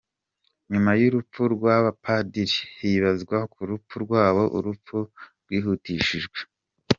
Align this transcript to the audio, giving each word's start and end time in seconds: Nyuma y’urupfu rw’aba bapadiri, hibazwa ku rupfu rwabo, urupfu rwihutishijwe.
Nyuma 0.71 0.91
y’urupfu 1.01 1.41
rw’aba 1.53 1.85
bapadiri, 1.85 2.57
hibazwa 2.79 3.37
ku 3.53 3.59
rupfu 3.69 3.95
rwabo, 4.05 4.43
urupfu 4.57 4.95
rwihutishijwe. 5.41 6.39